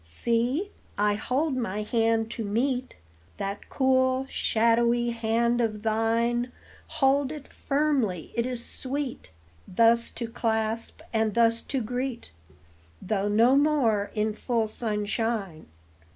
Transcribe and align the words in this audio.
See, 0.03 0.71
I 0.97 1.13
hold 1.13 1.55
my 1.55 1.83
hand 1.83 2.31
to 2.31 2.43
meet 2.43 2.95
That 3.37 3.69
cool, 3.69 4.25
shadowy 4.31 5.11
hand 5.11 5.61
of 5.61 5.83
thine; 5.83 6.51
Hold 6.87 7.31
it 7.31 7.47
firmly, 7.47 8.31
it 8.33 8.47
is 8.47 8.65
sweet 8.65 9.29
Thus 9.67 10.09
to 10.09 10.27
clasp 10.27 11.01
and 11.13 11.35
thus 11.35 11.61
to 11.61 11.83
greet, 11.83 12.31
Though 12.99 13.27
no 13.27 13.55
more 13.55 14.09
in 14.15 14.33
full 14.33 14.67
sunshine. 14.67 15.67